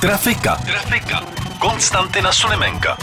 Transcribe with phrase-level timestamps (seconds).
[0.00, 0.56] Trafika.
[0.56, 1.20] Trafika.
[1.58, 2.96] Konstantina Sulimenka.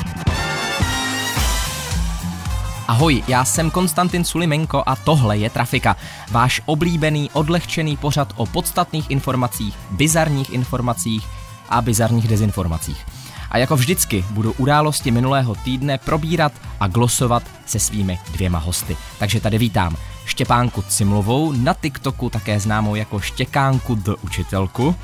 [2.88, 5.96] Ahoj, já jsem Konstantin Sulimenko a tohle je Trafika.
[6.32, 11.28] Váš oblíbený, odlehčený pořad o podstatných informacích, bizarních informacích
[11.70, 13.06] a bizarních dezinformacích.
[13.52, 18.98] A jako vždycky budu události minulého týdne probírat a glosovat se svými dvěma hosty.
[19.20, 24.88] Takže tady vítám Štěpánku Cimlovou, na TikToku také známou jako Štěkánku do učitelku.
[24.88, 24.96] Uh,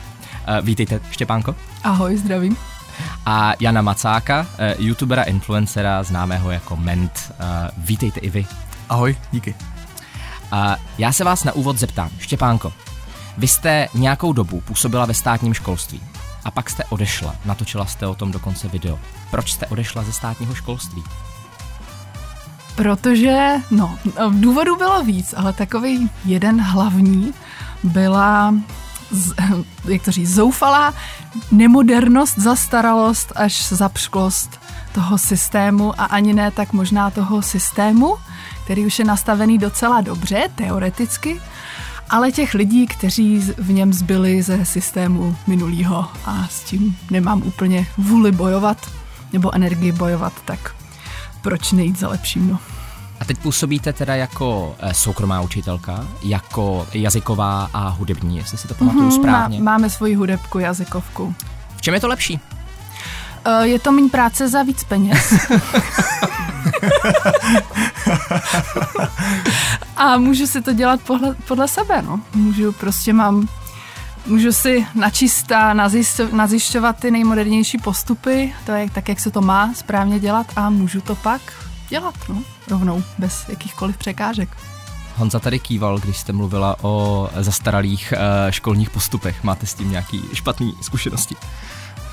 [0.62, 1.56] vítejte, Štěpánko.
[1.84, 2.58] Ahoj, zdravím.
[3.26, 7.32] A Jana Macáka, uh, youtubera, influencera, známého jako Ment.
[7.40, 7.46] Uh,
[7.78, 8.46] vítejte i vy.
[8.90, 9.56] Ahoj, díky.
[10.54, 12.74] Uh, já se vás na úvod zeptám, Štěpánko,
[13.38, 16.02] vy jste nějakou dobu působila ve státním školství
[16.46, 19.00] a pak jste odešla, natočila jste o tom dokonce video.
[19.32, 21.04] Proč jste odešla ze státního školství?
[22.76, 23.98] Protože, no,
[24.30, 27.34] důvodů bylo víc, ale takový jeden hlavní
[27.84, 28.54] byla
[29.12, 29.34] z,
[29.86, 30.94] jak to říct, zoufalá
[31.52, 34.60] nemodernost, zastaralost až zapřklost
[34.92, 38.16] toho systému a ani ne tak možná toho systému,
[38.64, 41.42] který už je nastavený docela dobře, teoreticky,
[42.10, 47.88] ale těch lidí, kteří v něm zbyli ze systému minulýho a s tím nemám úplně
[47.98, 48.78] vůli bojovat
[49.34, 50.76] nebo energii bojovat, tak
[51.42, 52.60] proč nejít za lepším, no.
[53.20, 58.74] A teď působíte teda jako eh, soukromá učitelka, jako jazyková a hudební, jestli si to
[58.74, 59.60] pamatuju mm-hmm, správně.
[59.60, 61.36] Má, máme svoji hudebku, jazykovku.
[61.78, 62.40] V čem je to lepší?
[63.48, 65.34] Uh, je to méně práce za víc peněz.
[69.98, 72.20] a můžu si to dělat podle, podle sebe, no.
[72.36, 73.48] Můžu, prostě mám,
[74.28, 75.74] můžu si načíst a
[76.32, 81.02] nazjišťovat ty nejmodernější postupy, to je tak, jak se to má správně dělat a můžu
[81.02, 81.42] to pak
[81.90, 84.50] dělat, no, rovnou, bez jakýchkoliv překážek.
[85.16, 89.44] Honza tady kýval, když jste mluvila o zastaralých uh, školních postupech.
[89.44, 91.36] Máte s tím nějaký špatný zkušenosti?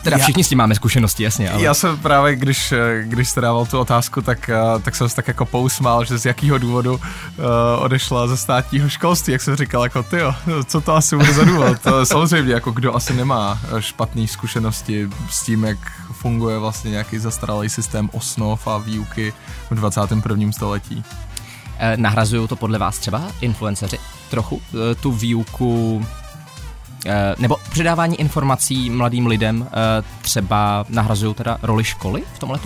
[0.06, 1.50] Teda všichni s tím máme zkušenosti, jasně.
[1.50, 1.62] Ale...
[1.62, 5.28] Já jsem právě, když, když jste dával tu otázku, tak, eh, tak jsem se tak
[5.28, 7.00] jako pousmál, že z jakého důvodu uh,
[7.78, 10.16] odešla ze státního školství, jak jsem říkal, jako ty,
[10.66, 11.76] co to asi bude za důvod.
[12.04, 15.78] Samozřejmě, jako kdo asi nemá špatné zkušenosti s tím, jak
[16.26, 19.32] funguje vlastně nějaký zastaralý systém osnov a výuky
[19.70, 20.52] v 21.
[20.52, 21.04] století.
[21.78, 23.98] Eh, nahrazují to podle vás třeba influenceři
[24.30, 24.60] trochu
[25.00, 26.02] tu výuku
[27.08, 32.58] Eh, nebo předávání informací mladým lidem eh, třeba nahrazují teda roli školy v tomhle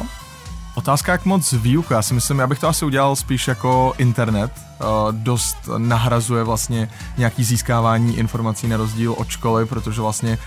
[0.75, 1.95] Otázka, jak moc výuka.
[1.95, 4.53] Já si myslím, já bych to asi udělal spíš jako internet.
[4.57, 10.39] Eh, dost nahrazuje vlastně nějaký získávání informací na rozdíl od školy, protože vlastně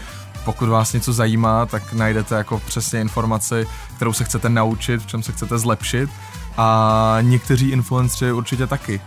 [0.46, 5.24] pokud vás něco zajímá, tak najdete jako přesně informaci, kterou se chcete naučit, v čem
[5.24, 6.10] se chcete zlepšit.
[6.58, 9.02] A někteří influenceri určitě taky,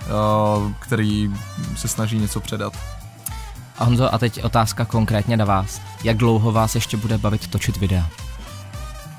[0.79, 1.33] který
[1.77, 2.73] se snaží něco předat.
[3.79, 5.81] A Honzo, a teď otázka konkrétně na vás.
[6.05, 8.07] Jak dlouho vás ještě bude bavit točit videa?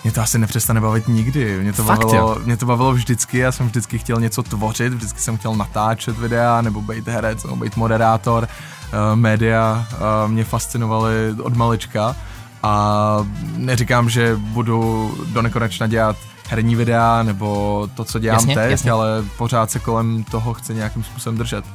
[0.03, 1.59] Mě to asi nepřestane bavit nikdy.
[1.61, 2.37] Mě to, Fakt, bavilo, jo?
[2.45, 6.61] mě to bavilo vždycky, já jsem vždycky chtěl něco tvořit, vždycky jsem chtěl natáčet videa,
[6.61, 8.47] nebo být herec, nebo být moderátor.
[8.93, 12.15] Uh, média uh, mě fascinovaly od malička
[12.63, 13.17] a
[13.57, 16.15] neříkám, že budu do nekonečna dělat
[16.49, 18.91] herní videa nebo to, co dělám jasně, teď, jasně.
[18.91, 21.65] ale pořád se kolem toho chci nějakým způsobem držet.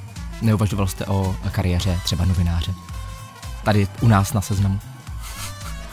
[0.43, 2.75] Neuvažoval jste o kariéře třeba novináře?
[3.65, 4.79] Tady u nás na seznamu.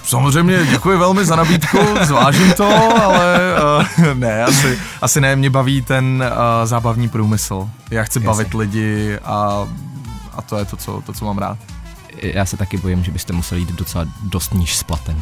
[0.03, 3.37] Samozřejmě děkuji velmi za nabídku, zvážím to, ale
[3.79, 7.69] uh, ne, asi, asi ne, mě baví ten uh, zábavní průmysl.
[7.91, 8.27] Já chci Jasně.
[8.27, 9.67] bavit lidi a,
[10.39, 11.57] a to je to co, to, co mám rád
[12.21, 15.15] já se taky bojím, že byste museli jít docela dost níž s platem.
[15.15, 15.21] Uh,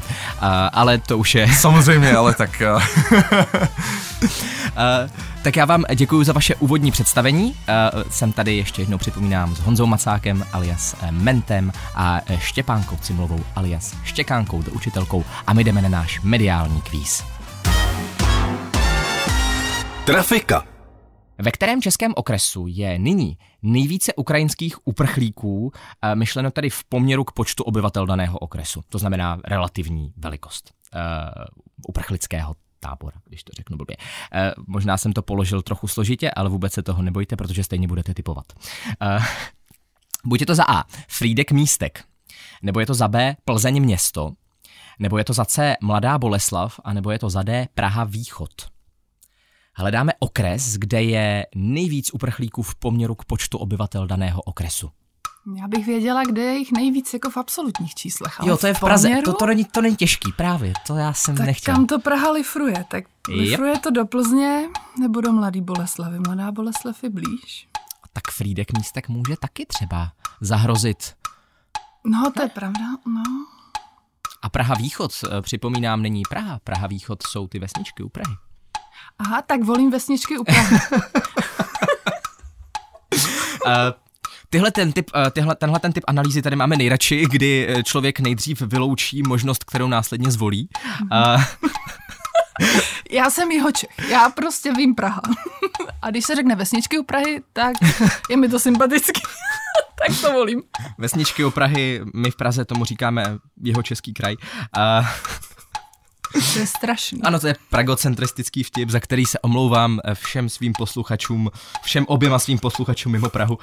[0.71, 1.47] ale to už je...
[1.59, 2.61] Samozřejmě, ale tak...
[2.75, 2.83] Uh...
[4.23, 4.29] uh,
[5.41, 7.45] tak já vám děkuji za vaše úvodní představení.
[7.45, 7.55] Uh,
[8.09, 14.61] jsem tady ještě jednou připomínám s Honzou Macákem alias Mentem a Štěpánkou Cimlovou alias Štěkánkou,
[14.61, 17.23] do učitelkou a my jdeme na náš mediální kvíz.
[20.05, 20.76] Trafika
[21.39, 27.31] ve kterém českém okresu je nyní nejvíce ukrajinských uprchlíků, eh, myšleno tedy v poměru k
[27.31, 31.01] počtu obyvatel daného okresu, to znamená relativní velikost uh,
[31.87, 33.97] uprchlického tábora, když to řeknu blbě.
[33.97, 38.13] Uh, možná jsem to položil trochu složitě, ale vůbec se toho nebojte, protože stejně budete
[38.13, 38.45] typovat.
[39.01, 39.23] Uh,
[40.25, 42.03] buď je to za A, Frídek Místek,
[42.61, 44.31] nebo je to za B, Plzeň město,
[44.99, 48.76] nebo je to za C Mladá Boleslav, a nebo je to za D Praha Východ.
[49.79, 54.89] Hledáme okres, kde je nejvíc uprchlíků v poměru k počtu obyvatel daného okresu.
[55.57, 58.39] Já bych věděla, kde je jich nejvíc jako v absolutních číslech.
[58.39, 61.13] Ale jo, to je v Praze, to, to, není, to není těžký, právě, to já
[61.13, 61.75] jsem tak nechtěl.
[61.75, 62.85] kam to Praha lifruje?
[62.87, 63.81] Tak lifruje yep.
[63.81, 64.67] to do Plzně
[64.99, 66.19] nebo do Mladý Boleslavy?
[66.19, 67.67] Mladá Boleslav je blíž.
[68.13, 71.13] Tak Frídek místek může taky třeba zahrozit.
[72.05, 73.23] No, to je pravda, no.
[74.41, 76.59] A Praha Východ, eh, připomínám, není Praha.
[76.63, 78.46] Praha Východ jsou ty vesničky u Prahy.
[79.19, 80.77] Aha, tak volím vesničky u Prahy.
[83.65, 83.71] uh,
[84.49, 88.19] Tyhle ten typ, eh, tyhle, tenhle ten typ analýzy tady máme nejradši, kdy eh, člověk
[88.19, 90.69] nejdřív vyloučí možnost, kterou následně zvolí.
[91.01, 91.43] Uh,
[93.11, 95.21] já jsem jeho Čech, já prostě vím Praha.
[96.01, 97.73] A když se řekne vesničky u Prahy, tak
[98.29, 99.21] je mi to sympatický.
[100.07, 100.63] tak to volím.
[100.97, 104.35] Vesničky u Prahy, my v Praze tomu říkáme jeho český kraj.
[104.77, 105.05] Uh,
[106.53, 107.21] to je strašný.
[107.21, 111.51] Ano, to je pragocentristický vtip, za který se omlouvám eh, všem svým posluchačům,
[111.83, 113.55] všem oběma svým posluchačům mimo Prahu.
[113.55, 113.61] Uh,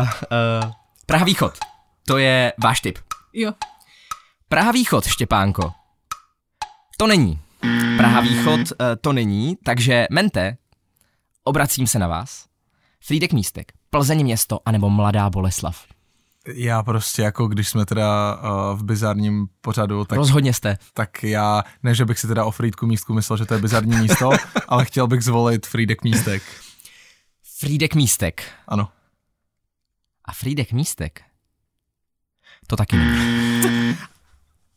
[0.00, 0.70] uh,
[1.06, 1.58] Praha Východ,
[2.06, 2.98] to je váš tip.
[3.32, 3.52] Jo.
[4.48, 5.72] Praha Východ, Štěpánko.
[6.96, 7.40] To není.
[7.96, 8.66] Praha Východ uh,
[9.00, 10.56] to není, takže Mente,
[11.44, 12.46] obracím se na vás.
[13.00, 15.93] Frídek Místek, Plzeň město anebo Mladá Boleslav.
[16.48, 20.16] Já prostě jako, když jsme teda uh, v bizarním pořadu, tak...
[20.16, 20.78] Rozhodně jste.
[20.94, 23.96] Tak já, ne, že bych si teda o Frýdku místku myslel, že to je bizarní
[23.96, 24.30] místo,
[24.68, 26.42] ale chtěl bych zvolit Frýdek místek.
[27.58, 28.42] Frýdek místek.
[28.68, 28.88] Ano.
[30.24, 31.22] A Frýdek místek?
[32.66, 33.96] To taky není.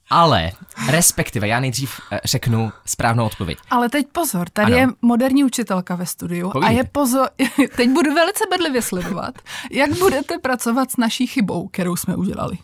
[0.10, 0.52] Ale,
[0.88, 3.58] respektive, já nejdřív eh, řeknu správnou odpověď.
[3.70, 4.82] Ale teď pozor, tady ano.
[4.82, 6.76] je moderní učitelka ve studiu Povídejte.
[6.76, 7.30] a je pozor,
[7.76, 9.34] teď budu velice bedlivě sledovat,
[9.72, 12.58] jak budete pracovat s naší chybou, kterou jsme udělali.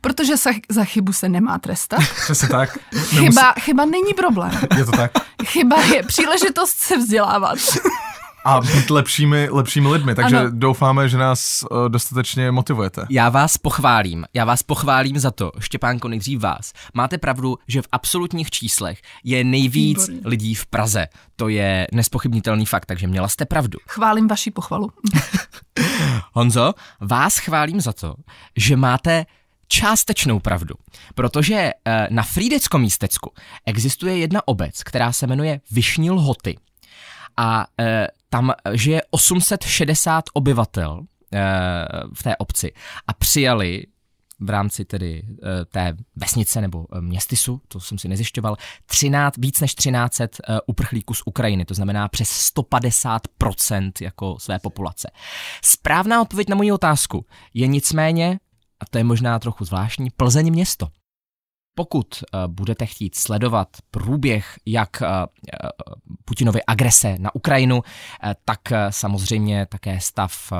[0.00, 2.00] Protože se, za chybu se nemá trestat.
[2.24, 2.78] Přesně tak.
[2.96, 4.60] Chyba, chyba není problém.
[4.76, 5.10] Je to tak.
[5.44, 7.58] Chyba je příležitost se vzdělávat
[8.48, 10.50] a být lepšími, lepšími lidmi, takže ano.
[10.50, 13.06] doufáme, že nás uh, dostatečně motivujete.
[13.10, 16.72] Já vás pochválím, já vás pochválím za to, Štěpánko, nejdřív vás.
[16.94, 20.28] Máte pravdu, že v absolutních číslech je nejvíc Výborně.
[20.28, 21.06] lidí v Praze.
[21.36, 23.78] To je nespochybnitelný fakt, takže měla jste pravdu.
[23.88, 24.90] Chválím vaši pochvalu.
[26.32, 28.14] Honzo, vás chválím za to,
[28.56, 29.26] že máte
[29.68, 30.74] částečnou pravdu,
[31.14, 31.54] protože
[31.84, 33.32] eh, na Frídeckom místecku
[33.66, 36.56] existuje jedna obec, která se jmenuje Vyšní Lhoty
[37.38, 41.40] a e, tam žije 860 obyvatel e,
[42.14, 42.72] v té obci
[43.06, 43.86] a přijali
[44.40, 48.56] v rámci tedy e, té vesnice nebo e, městysu, to jsem si nezjišťoval,
[48.86, 55.10] 13, víc než 1300 e, uprchlíků z Ukrajiny, to znamená přes 150% jako své populace.
[55.64, 58.38] Správná odpověď na moji otázku je nicméně,
[58.80, 60.88] a to je možná trochu zvláštní, Plzeň město.
[61.78, 65.08] Pokud uh, budete chtít sledovat průběh jak uh,
[66.24, 67.82] Putinovy agrese na Ukrajinu,
[68.44, 68.60] tak
[68.90, 70.52] samozřejmě také stav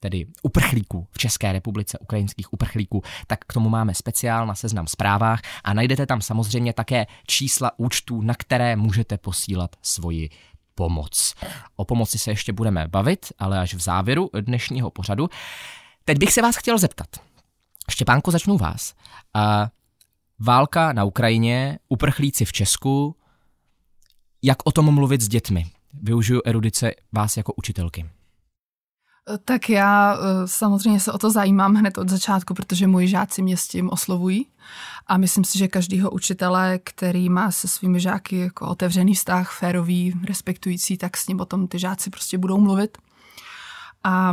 [0.00, 5.40] tedy uprchlíků v České republice, ukrajinských uprchlíků, tak k tomu máme speciál na seznam zprávách
[5.64, 10.30] a najdete tam samozřejmě také čísla účtů, na které můžete posílat svoji
[10.74, 11.34] pomoc.
[11.76, 15.28] O pomoci se ještě budeme bavit, ale až v závěru dnešního pořadu.
[16.04, 17.08] Teď bych se vás chtěl zeptat.
[17.90, 18.94] Štěpánko, začnu vás.
[20.40, 23.16] Válka na Ukrajině, uprchlíci v Česku,
[24.42, 25.66] jak o tom mluvit s dětmi?
[26.02, 28.06] Využiju erudice vás jako učitelky.
[29.44, 33.56] Tak já eh, samozřejmě se o to zajímám hned od začátku, protože moji žáci mě
[33.56, 34.46] s tím oslovují
[35.06, 40.14] a myslím si, že každýho učitele, který má se svými žáky jako otevřený vztah, férový,
[40.24, 42.98] respektující, tak s ním o tom ty žáci prostě budou mluvit.
[44.04, 44.32] A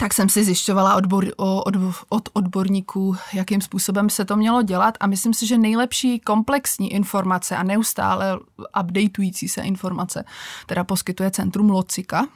[0.00, 1.76] tak jsem si zjišťovala odbor, od,
[2.08, 7.56] od odborníků, jakým způsobem se to mělo dělat a myslím si, že nejlepší komplexní informace
[7.56, 8.38] a neustále
[8.80, 10.24] updateující se informace
[10.66, 12.26] teda poskytuje Centrum Locika,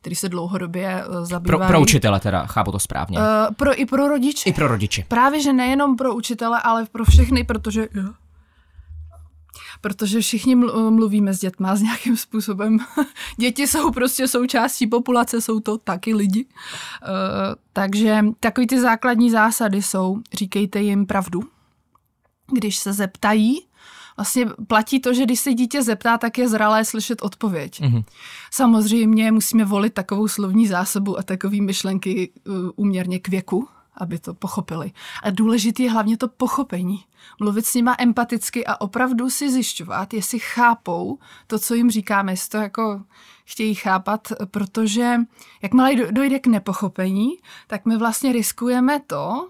[0.00, 1.58] který se dlouhodobě eh, zabývá.
[1.58, 3.18] Pro, pro učitele teda, chápu to správně.
[3.18, 3.24] Uh,
[3.56, 4.50] pro, I pro rodiče.
[4.50, 5.04] I pro rodiče.
[5.08, 7.88] Právě, že nejenom pro učitele, ale pro všechny, protože
[9.80, 10.54] protože všichni
[10.90, 12.78] mluvíme s dětma s nějakým způsobem.
[13.36, 16.44] Děti jsou prostě součástí populace, jsou to taky lidi.
[16.44, 17.08] Uh,
[17.72, 21.42] takže takový ty základní zásady jsou, říkejte jim pravdu.
[22.52, 23.60] Když se zeptají,
[24.16, 27.80] vlastně platí to, že když se dítě zeptá, tak je zralé slyšet odpověď.
[27.80, 28.04] Mm-hmm.
[28.50, 32.32] Samozřejmě musíme volit takovou slovní zásobu a takové myšlenky
[32.76, 34.92] uměrně k věku, aby to pochopili.
[35.22, 37.04] A důležité je hlavně to pochopení.
[37.40, 42.48] Mluvit s nima empaticky a opravdu si zjišťovat, jestli chápou to, co jim říkáme, jestli
[42.48, 43.02] to jako
[43.44, 45.16] chtějí chápat, protože
[45.62, 47.30] jakmile dojde k nepochopení,
[47.66, 49.48] tak my vlastně riskujeme to,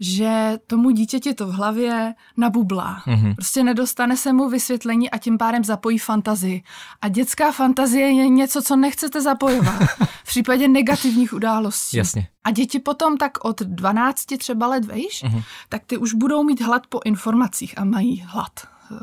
[0.00, 3.02] že tomu dítěti to v hlavě nabublá.
[3.06, 3.34] Mm-hmm.
[3.34, 6.62] Prostě nedostane se mu vysvětlení a tím pádem zapojí fantazii.
[7.02, 9.82] A dětská fantazie je něco, co nechcete zapojovat
[10.24, 11.96] v případě negativních událostí.
[11.96, 12.28] Jasně.
[12.44, 15.42] A děti potom tak od 12 třeba let vejš, mm-hmm.
[15.68, 18.50] tak ty už budou mít hlad po informacích a mají hlad
[18.92, 18.96] Eh,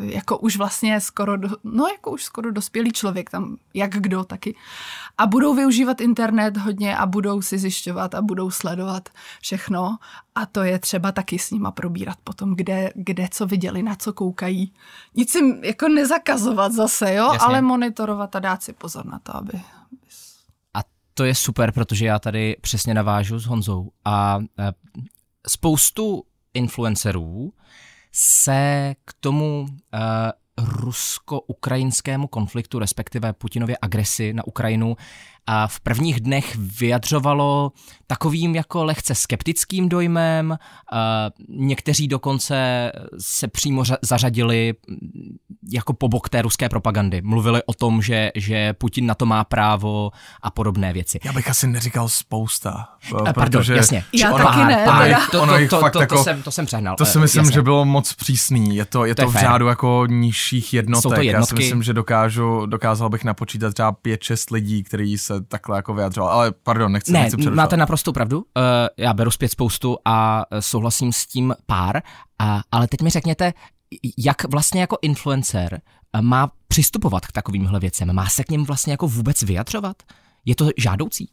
[0.00, 4.56] jako už vlastně skoro, do, no jako už skoro dospělý člověk tam, jak kdo taky.
[5.18, 9.08] A budou využívat internet hodně a budou si zjišťovat a budou sledovat
[9.40, 9.98] všechno
[10.34, 14.12] a to je třeba taky s nima probírat potom, kde, kde co viděli, na co
[14.12, 14.72] koukají.
[15.14, 17.46] Nic jim jako nezakazovat zase, jo, Jasně.
[17.46, 19.52] ale monitorovat a dát si pozor na to, aby...
[20.74, 20.80] A
[21.14, 24.72] to je super, protože já tady přesně navážu s Honzou a e,
[25.48, 26.24] spoustu
[26.54, 27.52] influencerů
[28.12, 29.98] se k tomu uh,
[30.58, 34.96] rusko-ukrajinskému konfliktu, respektive Putinově agresi na Ukrajinu,
[35.46, 37.72] a v prvních dnech vyjadřovalo
[38.06, 40.58] takovým jako lehce skeptickým dojmem.
[41.48, 44.74] Někteří dokonce se přímo zařadili
[45.72, 47.22] jako po bok té ruské propagandy.
[47.22, 50.10] Mluvili o tom, že, že Putin na to má právo
[50.42, 51.18] a podobné věci.
[51.24, 52.70] Já bych asi neříkal spousta.
[52.70, 54.04] A, pardon, protože jasně.
[54.12, 54.86] Já ono, taky ne.
[54.86, 56.96] Ono, to, to, to, to, to, jako, to, jsem, to jsem přehnal.
[56.96, 57.54] To si myslím, jasně.
[57.54, 58.76] že bylo moc přísný.
[58.76, 61.02] Je to, je to, to je v řádu jako nižších jednotek.
[61.02, 61.54] Jsou to jednotky.
[61.54, 65.94] Já si myslím, že dokážu, dokázal bych napočítat třeba 5-6 lidí, kteří se takhle jako
[65.94, 66.30] vyjadřoval.
[66.30, 67.56] Ale pardon, nechci, ne, nechci přerušovat.
[67.56, 68.38] máte naprosto pravdu.
[68.38, 68.44] Uh,
[68.96, 72.02] já beru zpět spoustu a eh, souhlasím s tím pár.
[72.38, 73.52] A, ale teď mi řekněte,
[74.18, 75.80] jak vlastně jako influencer
[76.12, 78.12] eh, má přistupovat k takovýmhle věcem?
[78.12, 79.96] Má se k něm vlastně jako vůbec vyjadřovat?
[80.44, 81.28] Je to žádoucí?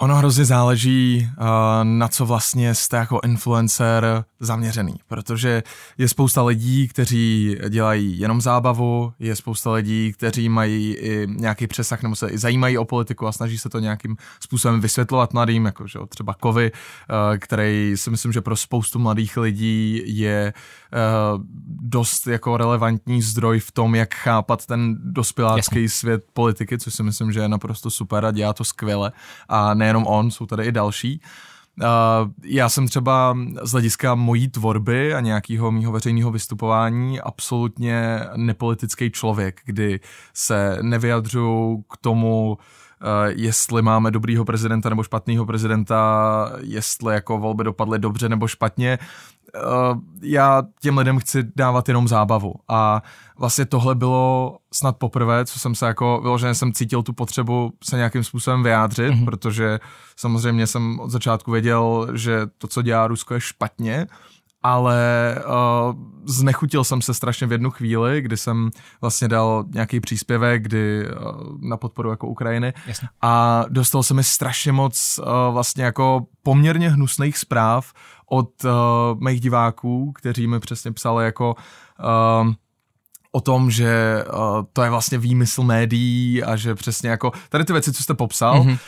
[0.00, 1.46] Ono hrozně záleží, uh,
[1.82, 5.62] na co vlastně jste jako influencer zaměřený, protože
[5.98, 12.02] je spousta lidí, kteří dělají jenom zábavu, je spousta lidí, kteří mají i nějaký přesah
[12.02, 15.86] nebo se i zajímají o politiku a snaží se to nějakým způsobem vysvětlovat mladým, jako
[15.86, 20.87] že třeba Kovy, uh, který si myslím, že pro spoustu mladých lidí je uh,
[21.80, 25.88] dost jako relevantní zdroj v tom, jak chápat ten dospělácký Jasně.
[25.88, 29.12] svět politiky, což si myslím, že je naprosto super a dělá to skvěle
[29.48, 31.20] a ne nejenom on, jsou tady i další.
[31.82, 31.86] Uh,
[32.44, 39.60] já jsem třeba z hlediska mojí tvorby a nějakého mýho veřejného vystupování absolutně nepolitický člověk,
[39.64, 40.00] kdy
[40.34, 42.58] se nevyjadřuju k tomu,
[43.02, 48.98] Uh, jestli máme dobrýho prezidenta nebo špatného prezidenta, jestli jako volby dopadly dobře nebo špatně.
[49.54, 53.02] Uh, já těm lidem chci dávat jenom zábavu a
[53.38, 57.96] vlastně tohle bylo snad poprvé, co jsem se jako, vyloženě jsem cítil tu potřebu se
[57.96, 59.24] nějakým způsobem vyjádřit, mm-hmm.
[59.24, 59.80] protože
[60.16, 64.06] samozřejmě jsem od začátku věděl, že to, co dělá Rusko, je špatně,
[64.62, 70.62] ale uh, znechutil jsem se strašně v jednu chvíli, kdy jsem vlastně dal nějaký příspěvek,
[70.62, 73.08] kdy uh, na podporu jako Ukrajiny Jasně.
[73.22, 77.92] a dostal se mi strašně moc uh, vlastně jako poměrně hnusných zpráv
[78.30, 78.70] od uh,
[79.20, 81.56] mých diváků, kteří mi přesně psali jako
[82.44, 82.52] uh,
[83.32, 87.72] o tom, že uh, to je vlastně výmysl médií a že přesně jako tady ty
[87.72, 88.72] věci, co jste popsal mm-hmm.
[88.72, 88.78] uh,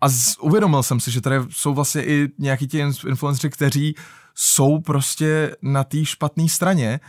[0.00, 3.94] a z, uvědomil jsem si, že tady jsou vlastně i nějaký ti influenceri, kteří
[4.34, 7.00] jsou prostě na té špatné straně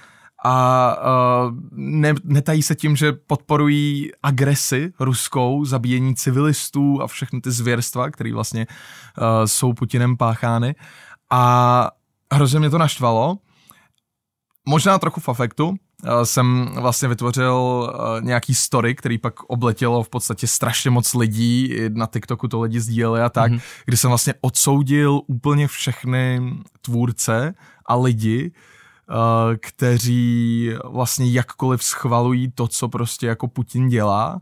[0.46, 7.52] a uh, ne, netají se tím, že podporují agresi ruskou, zabíjení civilistů a všechny ty
[7.52, 10.76] zvěrstva, které vlastně uh, jsou Putinem páchány.
[11.30, 11.92] A
[12.34, 13.38] hrozně mě to naštvalo.
[14.66, 15.76] Možná trochu v afektu,
[16.24, 17.90] jsem vlastně vytvořil
[18.22, 23.22] nějaký story, který pak obletělo v podstatě strašně moc lidí, na TikToku to lidi sdíleli
[23.22, 23.62] a tak, mm-hmm.
[23.86, 27.54] kdy jsem vlastně odsoudil úplně všechny tvůrce
[27.86, 28.52] a lidi,
[29.60, 34.40] kteří vlastně jakkoliv schvalují to, co prostě jako Putin dělá.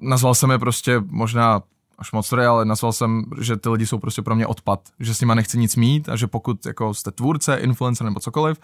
[0.00, 1.62] Nazval jsem je prostě možná
[1.98, 5.14] až moc sorry, ale nazval jsem, že ty lidi jsou prostě pro mě odpad, že
[5.14, 8.58] s nima nechci nic mít a že pokud jako jste tvůrce, influencer nebo cokoliv,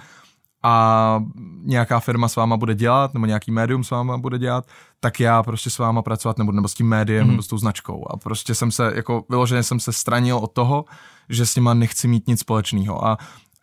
[0.62, 1.24] a
[1.62, 4.66] nějaká firma s váma bude dělat, nebo nějaký médium s váma bude dělat,
[5.00, 7.30] tak já prostě s váma pracovat nebudu, nebo s tím médiem, mm.
[7.30, 8.06] nebo s tou značkou.
[8.10, 10.84] A prostě jsem se, jako vyloženě jsem se stranil od toho,
[11.28, 13.06] že s nima nechci mít nic společného.
[13.06, 13.18] A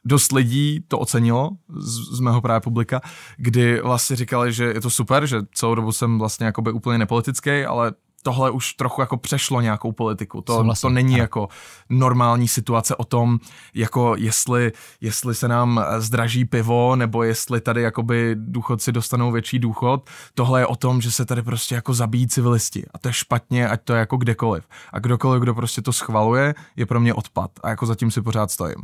[0.06, 3.02] dost lidí to ocenilo z, z mého právě publika,
[3.38, 7.66] kdy vlastně říkali, že je to super, že celou dobu jsem vlastně jakoby úplně nepolitický,
[7.66, 7.92] ale
[8.28, 10.42] tohle už trochu jako přešlo nějakou politiku.
[10.42, 11.24] To, to není ano.
[11.24, 11.48] jako
[11.90, 13.40] normální situace o tom,
[13.74, 20.10] jako jestli, jestli se nám zdraží pivo, nebo jestli tady jakoby důchodci dostanou větší důchod.
[20.34, 22.86] Tohle je o tom, že se tady prostě jako zabíjí civilisti.
[22.94, 24.64] A to je špatně, ať to je jako kdekoliv.
[24.94, 27.52] A kdokoliv, kdo prostě to schvaluje, je pro mě odpad.
[27.64, 28.82] A jako zatím si pořád stojím.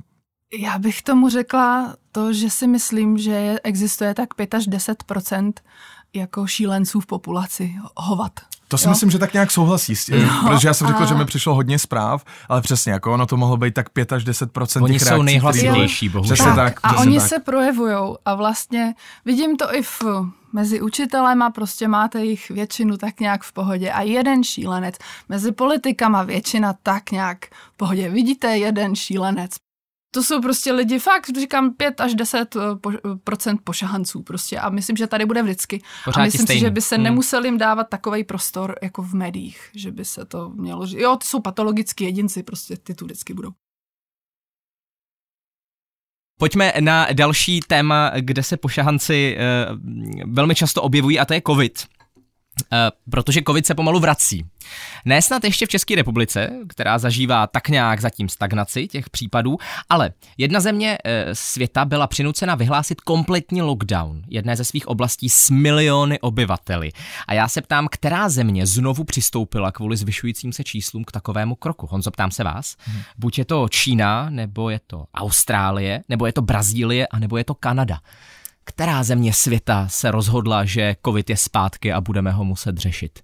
[0.60, 5.04] Já bych tomu řekla to, že si myslím, že existuje tak 5 až 10
[6.14, 8.40] jako šílenců v populaci, hovat.
[8.74, 8.90] To si Jo.
[8.90, 11.80] myslím, že tak nějak souhlasí s tím, protože já jsem řekl, že mi přišlo hodně
[11.80, 14.50] zpráv, ale přesně, jako ono to mohlo být tak 5 až 10
[14.82, 16.36] Oni těch jsou reakcí, nejhlasitější, bohužel.
[16.36, 17.28] Přesně tak, a oni tak.
[17.28, 18.94] se projevujou a vlastně
[19.26, 20.04] vidím to i v,
[20.54, 24.96] mezi učitelema, prostě máte jich většinu tak nějak v pohodě a jeden šílenec.
[25.30, 28.10] Mezi politikama většina tak nějak v pohodě.
[28.10, 29.52] Vidíte jeden šílenec.
[30.14, 32.92] To jsou prostě lidi, fakt říkám 5 až 10 eh, po,
[33.24, 35.82] procent pošahanců prostě a myslím, že tady bude vždycky.
[36.06, 37.04] Pořád a myslím si, že by se Hmm.
[37.04, 41.16] nemuseli jim dávat takový prostor jako v médiích, že by se to mělo, že jo,
[41.16, 43.52] to jsou patologický jedinci, prostě ty tu vždycky budou.
[46.40, 49.68] Pojďme na další téma, kde se pošahanci eh,
[50.26, 51.86] velmi často objevují a to je covid.
[52.74, 54.46] Eh, protože covid se pomalu vrací.
[55.06, 59.58] Ne snad ještě v České republice, která zažívá tak nějak zatím stagnaci těch případů,
[59.90, 65.50] ale jedna země eh, světa byla přinucena vyhlásit kompletní lockdown jedné ze svých oblastí s
[65.50, 66.92] miliony obyvateli.
[67.28, 71.88] A já se ptám, která země znovu přistoupila kvůli zvyšujícím se číslům k takovému kroku.
[71.92, 72.76] Honzo, ptám se vás.
[72.80, 73.02] Hmm.
[73.18, 77.44] Buď je to Čína, nebo je to Austrálie, nebo je to Brazílie, a nebo je
[77.44, 78.00] to Kanada.
[78.66, 83.20] Která země světa se rozhodla, že covid je zpátky a budeme ho muset řešit?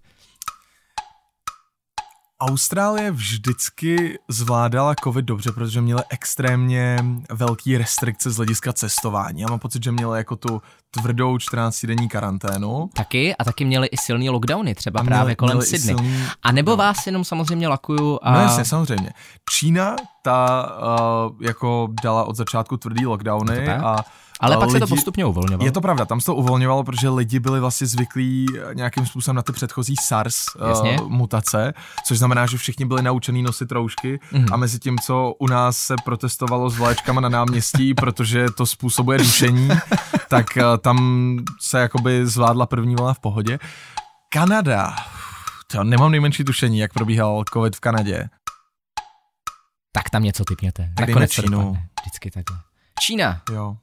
[2.41, 6.97] Austrálie vždycky zvládala covid dobře, protože měla extrémně
[7.31, 9.41] velký restrikce z hlediska cestování.
[9.41, 12.89] Já mám pocit, že měla jako tu tvrdou 14-denní karanténu.
[12.93, 15.95] Taky a taky měli i silný lockdowny, třeba A měli- právě kolem Sydney.
[15.95, 18.31] silný- A nebo vás jenom samozřejmě lakuju a...
[18.33, 19.09] No jasně, samozřejmě.
[19.49, 20.69] Čína, ta
[21.29, 23.81] uh, jako dala od začátku tvrdý lockdowny tak?
[23.83, 23.95] a
[24.39, 25.65] Ale pak se to lidi- postupně uvolňovalo.
[25.65, 29.35] Je to pravda, tam se to uvolňovalo, protože lidi byli vlastně zvyklí eh, nějakým způsobem
[29.35, 30.99] na ty předchozí SARS Jasně.
[31.01, 31.73] uh, mutace,
[32.05, 34.45] což znamená, že všichni byli naučení nosit roušky Mhm.
[34.51, 39.17] a mezi tím, co u nás se protestovalo s vlaječkama na náměstí, protože to způsobuje
[39.17, 39.69] dušení,
[40.27, 43.59] tak uh, tam se jakoby zvládla první vlna v pohodě.
[44.33, 44.95] Kanada.
[45.71, 48.29] To nemám nejmenší tušení, jak probíhal covid v Kanadě.
[49.91, 50.93] Tak tam něco typněte.
[50.97, 51.49] Tak Nakonec Čínu.
[51.59, 51.87] dopadne.
[52.01, 52.57] Vždycky takhle.
[52.99, 53.41] Čína.
[53.51, 53.77] Jo,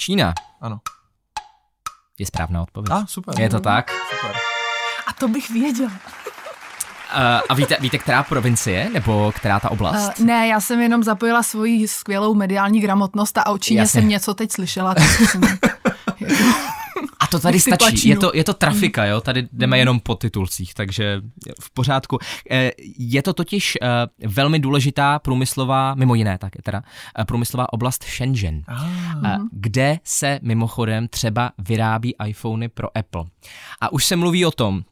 [0.00, 0.80] Čína ano.
[2.18, 2.92] je správná odpověď.
[2.92, 3.40] A, super.
[3.40, 3.90] Je to tak?
[4.10, 4.36] Super.
[5.06, 5.90] A to bych věděla.
[5.90, 10.18] Uh, a víte, víte, která provincie nebo která ta oblast?
[10.18, 14.00] Uh, ne, já jsem jenom zapojila svoji skvělou mediální gramotnost a o Číně Jasně.
[14.00, 14.94] jsem něco teď slyšela.
[14.94, 15.40] Tak jsem,
[17.30, 17.76] to tady stačí.
[17.78, 18.14] plačínu.
[18.14, 19.20] Je to, je to trafika, jo?
[19.20, 21.20] Tady jdeme jenom po titulcích, takže
[21.60, 22.18] v pořádku.
[22.50, 23.86] Eh, Je to totiž eh,
[24.28, 26.82] velmi důležitá průmyslová, mimo jiné tak teda,
[27.18, 33.24] eh, průmyslová oblast Shenzhen, eh, kde se mimochodem třeba vyrábí iPhony pro Apple.
[33.80, 34.82] A už se mluví o tom,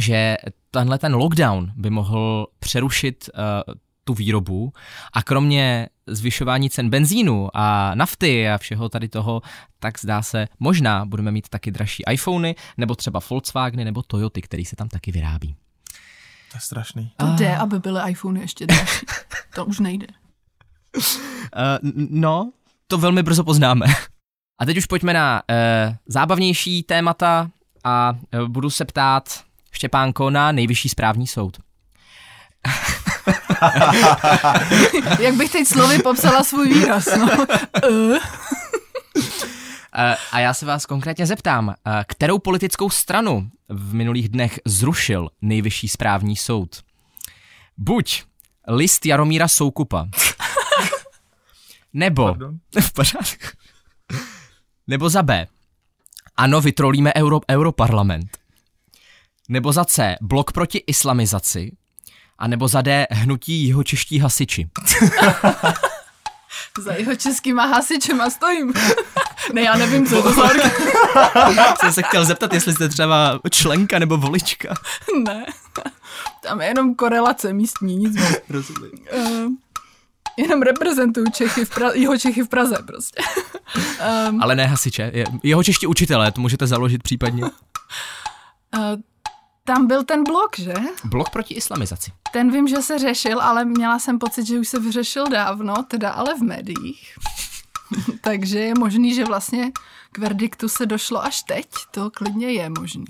[0.00, 0.36] že
[0.70, 3.74] tenhle ten lockdown by mohl přerušit uh,
[4.08, 4.72] tu výrobu
[5.12, 9.42] a kromě zvyšování cen benzínu a nafty a všeho tady toho,
[9.78, 14.64] tak zdá se, možná budeme mít taky dražší iPhony, nebo třeba Volkswageny, nebo Toyoty, který
[14.64, 15.56] se tam taky vyrábí.
[16.50, 17.12] To je strašný.
[17.16, 19.06] to jde, aby byly iPhony ještě dražší.
[19.54, 20.06] To už nejde.
[20.96, 22.52] Uh, no,
[22.86, 23.86] to velmi brzo poznáme.
[24.60, 27.50] A teď už pojďme na uh, zábavnější témata
[27.84, 31.58] a uh, budu se ptát Štěpánko na nejvyšší správní soud.
[35.20, 37.28] Jak bych teď slovy popsala svůj výraz, no.
[39.94, 45.28] Eh, A já se vás konkrétně zeptám, eh, kterou politickou stranu v minulých dnech zrušil
[45.42, 46.82] nejvyšší správní soud?
[47.76, 48.24] Buď
[48.68, 50.08] list Jaromíra Soukupa,
[51.92, 52.58] nebo, Pardon?
[52.80, 53.46] v pořádku,
[54.86, 55.46] nebo za B,
[56.36, 58.38] ano, vytrolíme Euro, Europarlament,
[59.48, 61.76] nebo za C, blok proti islamizaci,
[62.38, 64.68] a nebo za D, hnutí jihočeští hasiči.
[66.78, 68.72] Za jeho českýma hasičema stojím.
[69.52, 70.48] ne, já nevím, co je to za
[71.80, 74.74] Jsem se chtěl zeptat, jestli jste třeba členka nebo volička.
[75.24, 75.46] Ne.
[76.42, 78.36] Tam je jenom korelace místní, nic moc.
[78.50, 78.90] Rozumím.
[79.16, 79.52] Uh,
[80.36, 83.22] jenom reprezentuju Čechy v Praze, jeho Čechy v Praze prostě.
[84.30, 87.42] um, Ale ne hasiče, je- jeho čeští učitelé, to můžete založit případně.
[87.42, 87.50] uh,
[89.68, 90.74] tam byl ten blok, že?
[91.04, 92.12] Blok proti islamizaci.
[92.32, 96.10] Ten vím, že se řešil, ale měla jsem pocit, že už se vyřešil dávno, teda
[96.10, 97.18] ale v médiích.
[98.20, 99.72] Takže je možný, že vlastně
[100.12, 101.66] k verdiktu se došlo až teď.
[101.90, 103.04] To klidně je možný.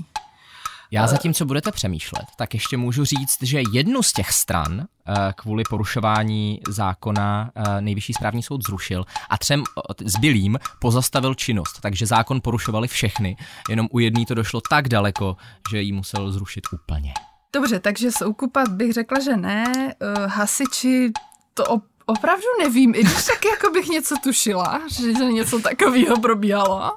[0.90, 5.32] Já zatím, co budete přemýšlet, tak ještě můžu říct, že jednu z těch stran eh,
[5.36, 12.06] kvůli porušování zákona eh, nejvyšší správní soud zrušil a třem eh, zbylým pozastavil činnost, takže
[12.06, 13.36] zákon porušovali všechny,
[13.68, 15.36] jenom u jedný to došlo tak daleko,
[15.70, 17.14] že ji musel zrušit úplně.
[17.52, 19.94] Dobře, takže soukupat bych řekla, že ne.
[20.26, 21.12] Hasiči
[21.54, 26.92] to op- opravdu nevím, i když tak jako bych něco tušila, že něco takového probíhalo.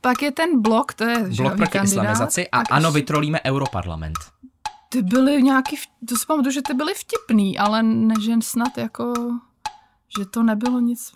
[0.00, 4.18] Pak je ten blok, to je Blok proti islamizaci a ano, vytrolíme Europarlament.
[4.88, 5.76] Ty byly nějaký,
[6.08, 9.14] to si pamatuju, že ty byly vtipný, ale ne, že snad jako,
[10.18, 11.10] že to nebylo nic.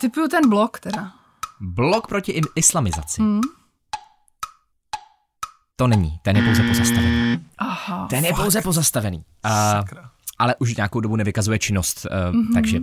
[0.00, 1.12] Typuju ten blok teda.
[1.60, 3.22] Blok proti islamizaci.
[3.22, 3.40] Hmm.
[5.76, 7.46] To není, ten je pouze pozastavený.
[7.58, 8.06] Aha.
[8.10, 8.42] Ten je fakt.
[8.42, 9.24] pouze pozastavený.
[9.42, 9.82] A,
[10.38, 12.54] ale už nějakou dobu nevykazuje činnost, uh, mm-hmm.
[12.54, 12.80] takže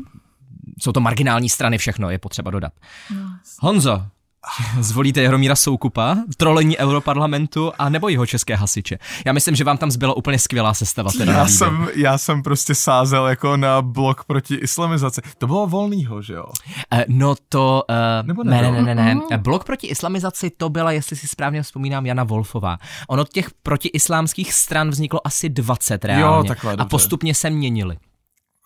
[0.79, 2.73] jsou to marginální strany všechno, je potřeba dodat.
[3.15, 3.37] No.
[3.59, 4.05] Honzo,
[4.79, 8.99] Zvolíte Jaromíra Soukupa, trolení Europarlamentu a nebo jeho české hasiče.
[9.25, 11.11] Já myslím, že vám tam zbyla úplně skvělá sestava.
[11.17, 15.21] Teda já, jsem, já jsem prostě sázel jako na blok proti islamizaci.
[15.37, 16.45] To bylo volnýho, že jo?
[16.93, 17.83] Uh, no to...
[17.89, 19.15] Uh, nebo ne, ne, ne, ne, ne.
[19.15, 22.77] Uh, blok proti islamizaci to byla, jestli si správně vzpomínám, Jana Wolfová.
[23.07, 26.23] Ono těch protiislámských stran vzniklo asi 20 reálně.
[26.23, 27.97] Jo, takhle, a postupně se měnili.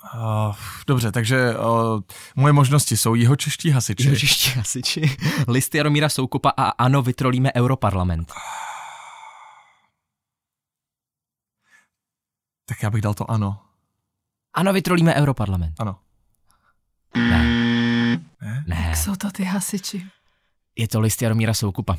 [0.04, 0.56] Uh,
[0.88, 2.00] dobře, takže uh,
[2.36, 4.04] moje možnosti jsou jeho čeští hasiči.
[4.04, 8.32] Jeho čeští hasiči, list Jaromíra Soukupa a ano, vytrolíme Europarlament.
[12.66, 13.60] Tak já bych dal to ano.
[14.54, 15.80] Ano, vytrolíme Europarlament.
[15.80, 16.00] Ano.
[17.16, 17.44] Ne.
[18.42, 18.64] Ne?
[18.68, 18.86] ne.
[18.88, 20.08] Jak jsou to ty hasiči?
[20.76, 21.98] Je to list Jaromíra Soukupa.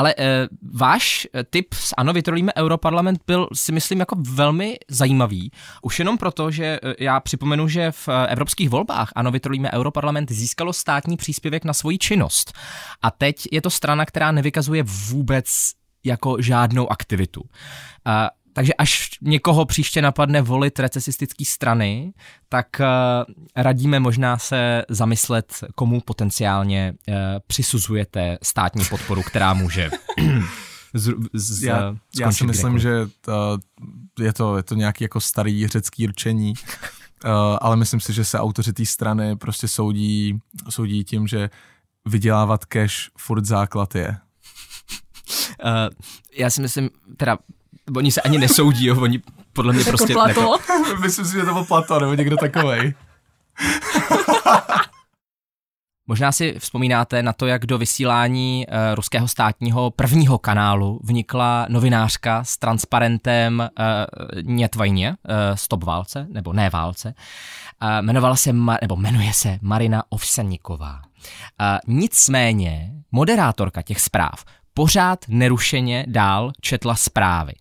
[0.00, 5.52] Ale e, váš eh, tip s Ano, vytrolíme Europarlament byl si myslím jako velmi zajímavý.
[5.82, 10.72] Už jenom proto, že eh, já připomenu, že v evropských volbách Ano, vytrolíme Europarlament získalo
[10.72, 12.52] státní příspěvek na svoji činnost.
[13.02, 15.70] A teď je to strana, která nevykazuje vůbec
[16.04, 17.42] jako žádnou aktivitu.
[18.52, 22.12] Takže až někoho příště napadne volit recesistické strany,
[22.48, 27.14] tak uh, radíme možná se zamyslet, komu potenciálně uh,
[27.46, 29.90] přisuzujete státní podporu, která může
[30.94, 32.82] z, z, já, já si myslím, kdekoliv.
[32.82, 33.58] že to,
[34.22, 36.54] je, to, je to nějaký jako starý řecký rčení,
[37.24, 41.50] uh, ale myslím si, že se autoři té strany prostě soudí, soudí tím, že
[42.08, 44.16] vydělávat cash furt základ je.
[45.64, 45.70] Uh,
[46.36, 47.38] já si myslím, teda
[47.96, 49.20] Oni se ani nesoudí, jo, oni
[49.52, 50.12] podle mě prostě...
[50.12, 50.56] Plato.
[51.00, 52.94] Myslím si, že to byl Plato, nebo někdo takovej.
[56.06, 62.44] Možná si vzpomínáte na to, jak do vysílání uh, ruského státního prvního kanálu vnikla novinářka
[62.44, 65.16] s transparentem uh, Nětvajně, uh,
[65.54, 67.14] Stop válce, nebo ne válce.
[67.82, 70.94] Uh, jmenovala se, Ma- nebo jmenuje se Marina Ovsaniková.
[70.94, 74.44] Uh, nicméně moderátorka těch zpráv
[74.74, 77.52] pořád nerušeně dál četla zprávy.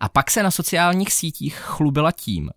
[0.00, 2.50] A pak se na sociálních sítích chlubila tím,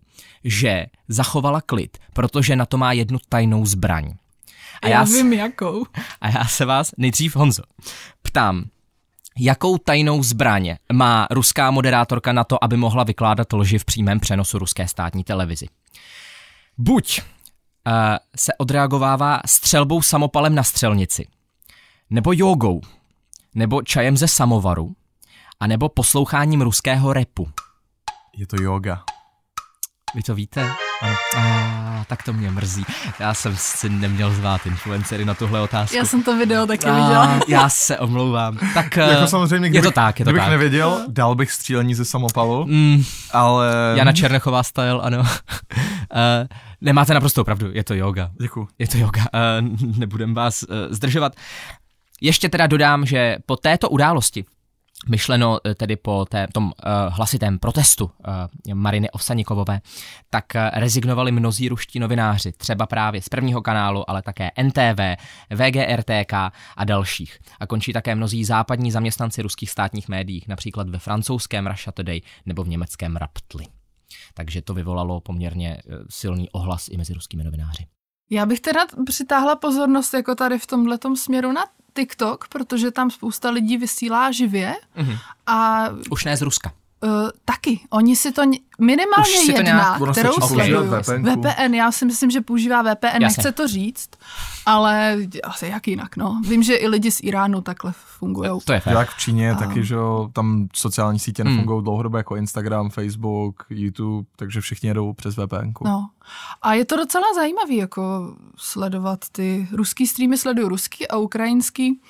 [0.44, 4.14] že zachovala klid, protože na to má jednu tajnou zbraň.
[4.82, 5.86] A já, já vím jakou.
[6.20, 7.62] A já se vás nejdřív, Honzo,
[8.22, 8.64] ptám,
[9.38, 14.58] jakou tajnou zbraň má ruská moderátorka na to, aby mohla vykládat lži v přímém přenosu
[14.58, 15.66] ruské státní televizi?
[16.78, 17.92] Buď uh,
[18.36, 21.26] se odreagovává střelbou samopalem na střelnici,
[22.10, 22.80] nebo jogou,
[23.54, 24.94] nebo čajem ze samovaru,
[25.60, 27.48] a nebo posloucháním ruského repu.
[28.36, 29.02] Je to yoga.
[30.14, 30.70] Vy to víte?
[31.02, 31.16] Ano.
[31.36, 32.84] A, tak to mě mrzí.
[33.20, 35.96] Já jsem si neměl zvát influencery na tuhle otázku.
[35.96, 37.40] Já jsem to video taky viděla.
[37.48, 38.58] Já se omlouvám.
[38.74, 40.50] Tak jako samozřejmě, je to tak, je to kdybych tak.
[40.50, 43.94] nevěděl, dal bych střílení ze samopalu, mm, ale...
[43.96, 45.18] Jana Černechová style, ano.
[45.20, 45.26] uh,
[46.80, 48.30] nemáte naprosto pravdu, je to yoga.
[48.40, 48.68] Děkuji.
[48.78, 49.20] Je to yoga.
[49.20, 51.32] Uh, nebudem vás uh, zdržovat.
[52.20, 54.44] Ještě teda dodám, že po této události,
[55.08, 56.72] myšleno tedy po té, tom uh,
[57.14, 59.80] hlasitém protestu uh, Mariny Ovsanikovové,
[60.30, 65.00] tak rezignovali mnozí ruští novináři, třeba právě z prvního kanálu, ale také NTV,
[65.50, 66.32] VGRTK
[66.76, 67.38] a dalších.
[67.60, 72.64] A končí také mnozí západní zaměstnanci ruských státních médií, například ve francouzském Russia Today nebo
[72.64, 73.64] v německém Raptli.
[74.34, 75.78] Takže to vyvolalo poměrně
[76.10, 77.86] silný ohlas i mezi ruskými novináři.
[78.30, 81.64] Já bych teda přitáhla pozornost jako tady v tomhletom směru na
[81.96, 84.74] TikTok, protože tam spousta lidí vysílá živě.
[84.96, 85.18] Mm-hmm.
[85.46, 86.72] A Už ne z Ruska.
[87.02, 87.80] Uh, taky.
[87.90, 88.42] Oni si to
[88.80, 90.88] minimálně Už si to jedna, nějak, kterou sledují.
[90.88, 91.30] VPN.
[91.30, 93.18] VPN, já si myslím, že používá VPN, Jasně.
[93.20, 94.08] nechce to říct,
[94.66, 96.40] ale asi jak jinak, no.
[96.48, 98.50] Vím, že i lidi z Iránu takhle fungují.
[98.64, 98.92] To je fér.
[98.92, 104.26] Jak v Číně, taky, že jo, tam sociální sítě nefungují dlouhodobě jako Instagram, Facebook, YouTube,
[104.36, 105.72] takže všichni jedou přes VPN.
[105.84, 106.08] No.
[106.62, 112.00] A je to docela zajímavý, jako sledovat ty ruský streamy, sleduju ruský a ukrajinský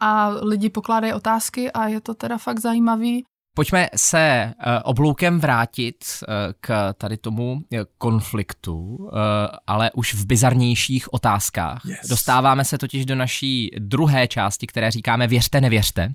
[0.00, 3.24] a lidi pokládají otázky a je to teda fakt zajímavý.
[3.54, 7.60] Pojďme se uh, obloukem vrátit uh, k tady tomu uh,
[7.98, 9.08] konfliktu, uh,
[9.66, 11.84] ale už v bizarnějších otázkách.
[11.84, 12.08] Yes.
[12.08, 16.12] Dostáváme se totiž do naší druhé části, které říkáme věřte, nevěřte.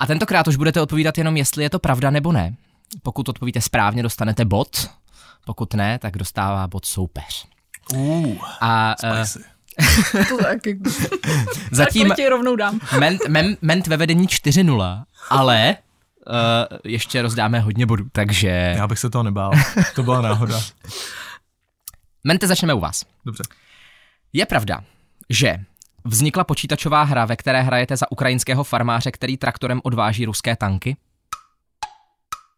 [0.00, 2.54] A tentokrát už budete odpovídat jenom, jestli je to pravda nebo ne.
[3.02, 4.90] Pokud odpovíte správně, dostanete bod.
[5.46, 7.46] Pokud ne, tak dostává bod soupeř.
[7.94, 9.44] Uh, A uh, spicy.
[10.28, 10.80] To taky.
[11.72, 12.80] Zatím Tak rovnou dám.
[13.00, 15.76] ment, men, ment ve vedení 4-0, ale
[16.26, 18.74] uh, ještě rozdáme hodně bodů, takže...
[18.76, 19.52] Já bych se toho nebál.
[19.94, 20.60] To byla náhoda.
[22.24, 23.04] Mente, začneme u vás.
[23.26, 23.42] Dobře.
[24.32, 24.80] Je pravda,
[25.30, 25.56] že
[26.04, 30.96] vznikla počítačová hra, ve které hrajete za ukrajinského farmáře, který traktorem odváží ruské tanky?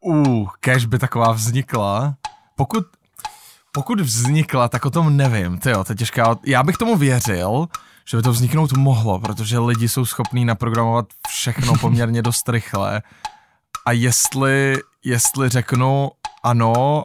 [0.00, 2.16] Uh, kež by taková vznikla.
[2.56, 2.86] Pokud,
[3.72, 5.58] pokud vznikla, tak o tom nevím.
[5.58, 6.36] Ty jo, to je těžká.
[6.44, 7.68] Já bych tomu věřil,
[8.08, 13.02] že by to vzniknout mohlo, protože lidi jsou schopní naprogramovat všechno poměrně dost rychle.
[13.86, 16.10] A jestli, jestli řeknu
[16.42, 17.04] ano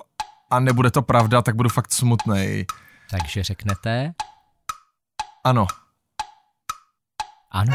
[0.49, 2.65] a nebude to pravda, tak budu fakt smutnej.
[3.09, 4.13] Takže řeknete
[5.43, 5.67] Ano.
[7.51, 7.73] ano.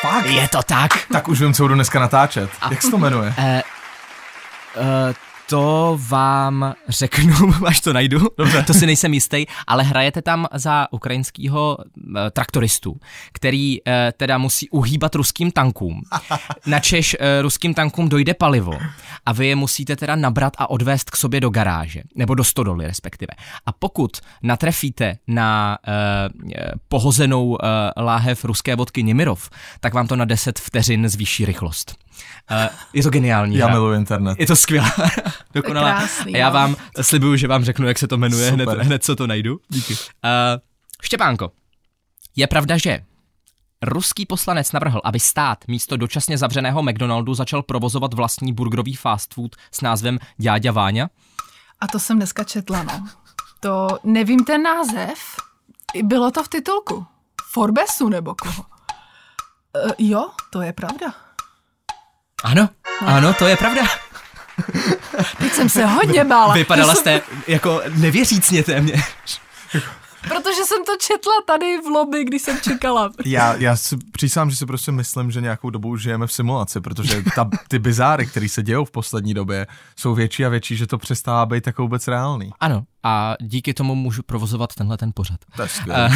[0.00, 0.26] Fakt?
[0.26, 0.90] Je to tak.
[1.12, 2.50] Tak už vím, co budu dneska natáčet.
[2.70, 3.34] Jak se to jmenuje?
[3.38, 3.44] Uh,
[4.82, 5.14] uh,
[5.48, 7.34] to vám řeknu,
[7.66, 8.26] až to najdu.
[8.38, 8.62] Dobře.
[8.62, 12.96] To si nejsem jistý, ale hrajete tam za ukrajinského uh, traktoristu,
[13.32, 16.02] který uh, teda musí uhýbat ruským tankům.
[16.66, 18.72] Načež uh, ruským tankům dojde palivo
[19.26, 22.86] a vy je musíte teda nabrat a odvést k sobě do garáže, nebo do stodoly
[22.86, 23.32] respektive.
[23.66, 25.94] A pokud natrefíte na uh,
[26.88, 27.56] pohozenou uh,
[27.96, 32.07] láhev ruské vodky Nimirov, tak vám to na 10 vteřin zvýší rychlost.
[32.50, 33.56] Uh, je to geniální.
[33.56, 34.40] Já miluji internet.
[34.40, 34.92] Je to skvělé.
[35.54, 35.98] Dokonalá.
[35.98, 36.54] krásný, A já no.
[36.54, 38.78] vám slibuju, že vám řeknu, jak se to jmenuje, hned, Super.
[38.78, 39.60] hned co to najdu.
[39.68, 39.92] Díky.
[39.94, 39.98] Uh,
[41.02, 41.52] Štěpánko,
[42.36, 43.00] je pravda, že
[43.82, 49.56] ruský poslanec navrhl, aby stát místo dočasně zavřeného McDonaldu začal provozovat vlastní burgerový fast food
[49.72, 51.08] s názvem Jáďa Váňa?
[51.80, 53.08] A to jsem dneska četla, no.
[53.60, 55.18] To nevím ten název.
[56.02, 57.06] Bylo to v titulku.
[57.50, 58.62] Forbesu nebo koho?
[59.84, 61.14] Uh, jo, to je pravda.
[62.44, 62.68] Ano,
[63.06, 63.82] ano, to je pravda.
[65.38, 66.54] Teď jsem se hodně bála.
[66.54, 69.00] Vypadala jsem- jste jako nevěřícně téměř.
[70.22, 73.10] Protože jsem to četla tady v lobby, když jsem čekala.
[73.24, 76.80] Já, já si přísám, že si prostě myslím, že nějakou dobu už žijeme v simulaci,
[76.80, 80.86] protože ta, ty bizáry, které se dějou v poslední době, jsou větší a větší, že
[80.86, 82.50] to přestává být tak vůbec reálný.
[82.60, 85.38] Ano, a díky tomu můžu provozovat tenhle ten pořad.
[85.56, 86.10] To je skvělé.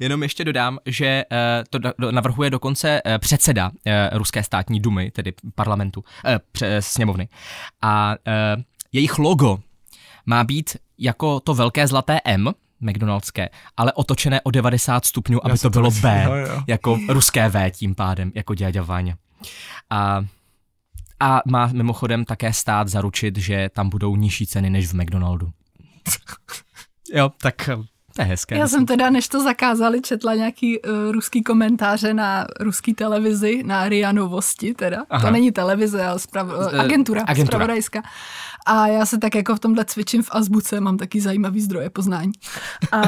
[0.00, 1.78] Jenom ještě dodám, že eh, to
[2.10, 6.04] navrhuje dokonce eh, předseda eh, ruské státní dumy, tedy parlamentu,
[6.80, 7.28] sněmovny.
[7.82, 8.14] A
[8.92, 9.58] jejich logo
[10.26, 15.70] má být jako to velké zlaté M, McDonaldské, ale otočené o 90 stupňů, aby to
[15.70, 16.62] bylo B, jo, jo.
[16.66, 19.16] jako ruské V tím pádem, jako děďa Váňa.
[19.90, 20.24] A,
[21.20, 25.50] a má mimochodem také stát zaručit, že tam budou nižší ceny než v McDonaldu.
[27.14, 27.70] jo, tak
[28.16, 28.58] to je hezké.
[28.58, 33.88] Já jsem teda, než to zakázali, četla nějaký uh, ruský komentáře na ruský televizi, na
[33.88, 35.04] RIA Novosti teda.
[35.10, 35.26] Aha.
[35.26, 37.56] To není televize, ale sprav, uh, agentura, agentura.
[37.56, 38.02] spravodajská.
[38.66, 42.32] A já se tak jako v tomhle cvičím v azbuce, mám taky zajímavý zdroje poznání.
[42.92, 43.02] A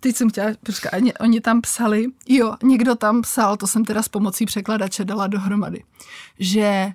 [0.00, 4.02] teď jsem chtěla, počkat, oni, oni tam psali, jo, někdo tam psal, to jsem teda
[4.02, 5.82] s pomocí překladače dala dohromady,
[6.38, 6.92] že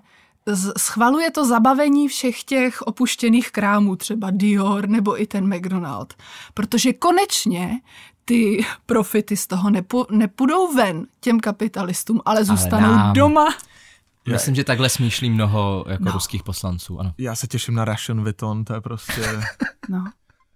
[0.78, 6.14] schvaluje to zabavení všech těch opuštěných krámů, třeba Dior nebo i ten McDonald.
[6.54, 7.82] Protože konečně
[8.26, 13.14] ty profity z toho nepu, nepůjdou ven těm kapitalistům, ale zůstanou nám.
[13.14, 13.48] doma.
[14.28, 16.12] Myslím, že takhle smýšlí mnoho jako no.
[16.12, 17.14] ruských poslanců, ano.
[17.18, 19.22] Já se těším na Russian Vuitton, to je prostě
[19.90, 20.06] No.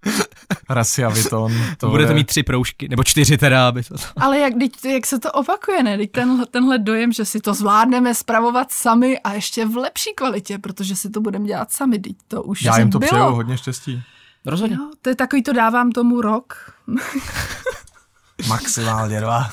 [0.70, 1.54] Rasia Vuitton.
[1.78, 2.16] To Budete je...
[2.16, 3.96] mít tři proužky, nebo čtyři teda, aby to...
[4.18, 5.98] Ale jak, teď, jak se to opakuje, ne?
[5.98, 10.58] Teď tenhle, tenhle dojem, že si to zvládneme spravovat sami a ještě v lepší kvalitě,
[10.58, 12.00] protože si to budeme dělat sami.
[12.00, 13.10] Teď to už Já jim to bylo.
[13.10, 14.04] přeju hodně štěstí.
[14.46, 14.76] Rozhodně.
[14.76, 16.74] Jo, to je takový, to dávám tomu rok.
[18.48, 19.52] Maximálně dva.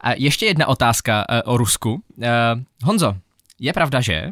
[0.00, 1.92] A ještě jedna otázka uh, o Rusku.
[1.92, 2.24] Uh,
[2.82, 3.16] Honzo,
[3.58, 4.30] je pravda, že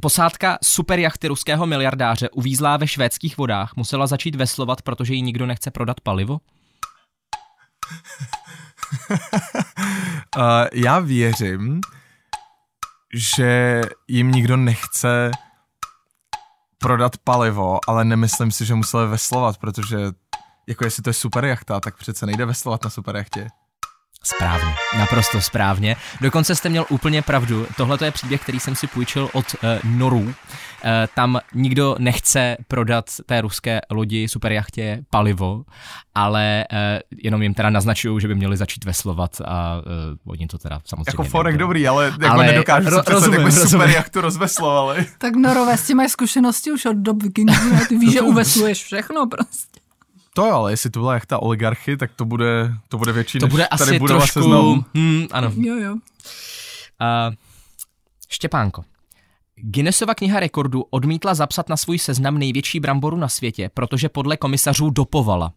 [0.00, 5.70] posádka superjachty ruského miliardáře uvízlá ve švédských vodách musela začít veslovat, protože jí nikdo nechce
[5.70, 6.40] prodat palivo?
[10.36, 11.80] Uh, já věřím,
[13.14, 15.30] že jim nikdo nechce
[16.78, 19.96] prodat palivo, ale nemyslím si, že museli veslovat, protože
[20.68, 23.48] jako jestli to je super jachta, tak přece nejde veslovat na super jachtě.
[24.24, 25.96] Správně, naprosto správně.
[26.20, 27.66] Dokonce jste měl úplně pravdu.
[27.76, 30.20] Tohle je příběh, který jsem si půjčil od uh, Norů.
[30.20, 30.32] Uh,
[31.14, 35.64] tam nikdo nechce prodat té ruské lodi superjachtě palivo,
[36.14, 36.78] ale uh,
[37.22, 41.04] jenom jim teda naznačují, že by měli začít veslovat a uh, oni to teda samozřejmě
[41.08, 41.58] Jako forek neudělají.
[41.58, 43.94] dobrý, ale jako Ale nedokážu ro- si představit, rozumím, jak by super rozumím.
[43.96, 45.06] jachtu rozveslovali.
[45.18, 47.52] Tak norové s tím mají zkušenosti už od dob vikingů.
[47.88, 49.69] Ty víš, že uvesluješ všechno prostě.
[50.40, 53.46] To jo, ale jestli to byla jachta oligarchy, tak to bude, to bude větší To
[53.46, 54.40] než bude tady asi budova trošku...
[54.40, 54.84] seznamu.
[54.94, 55.52] Hmm, ano.
[55.56, 55.92] Jo, jo.
[55.92, 55.98] Uh,
[58.28, 58.84] Štěpánko.
[59.56, 64.90] Guinnessova kniha rekordů odmítla zapsat na svůj seznam největší bramboru na světě, protože podle komisařů
[64.90, 65.52] dopovala.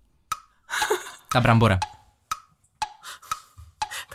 [1.34, 1.80] Ta brambora.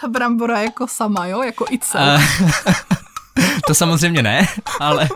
[0.00, 1.42] Ta brambora jako sama, jo?
[1.42, 2.02] Jako i cel.
[2.02, 2.72] Uh,
[3.66, 4.48] to samozřejmě ne,
[4.80, 5.08] ale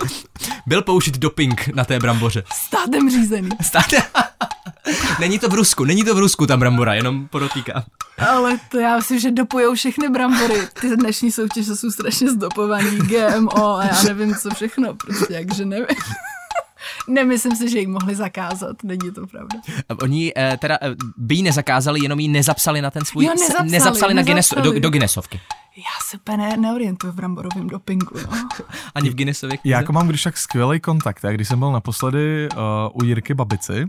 [0.67, 2.43] byl použit doping na té bramboře.
[2.53, 3.49] Státem řízený.
[3.63, 4.03] Státe?
[5.21, 7.83] Není to v Rusku, není to v Rusku ta brambora, jenom podotýkám.
[8.19, 10.69] Ale to já myslím, že dopujou všechny brambory.
[10.81, 15.87] Ty dnešní soutěže jsou strašně zdopovaný, GMO a já nevím co všechno, prostě jakže nevím.
[17.09, 19.59] Nemyslím si, že ji mohli zakázat, není to pravda.
[20.03, 23.25] Oni eh, teda eh, by ji nezakázali, jenom ji nezapsali na ten svůj...
[23.25, 24.75] Jo, nezapsali, nezapsali, na Guinness, nezapsali.
[24.75, 25.41] do, do Guinnessovky.
[25.77, 28.49] Já se úplně ne, neorientuju v bramborovém dopingu, no.
[28.95, 31.25] Ani v Guinnessově Já jako mám když tak skvělý kontakt.
[31.25, 33.85] Já když jsem byl naposledy uh, u Jirky Babici,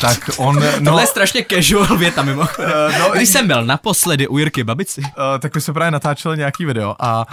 [0.00, 0.54] tak on...
[0.60, 2.72] Tohle No, je strašně casual věta mimochodem.
[2.90, 5.00] Eh, no, Když jsem byl naposledy u Jirky Babici.
[5.00, 5.08] Uh,
[5.40, 7.26] tak my jsme právě natáčeli nějaký video a